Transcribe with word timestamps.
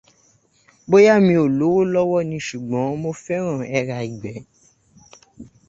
Bóyá 0.89 1.15
mi 1.25 1.33
ò 1.43 1.45
lówó 1.57 1.81
lọ́wọ́ 1.93 2.21
ni 2.29 2.37
ṣùgbọ́n 2.47 2.97
mo 3.01 3.09
fẹ́ràn 3.23 3.61
ẹra 3.77 3.97
ìgbẹ́. 4.07 4.35